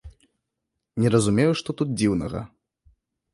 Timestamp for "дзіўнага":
1.99-2.41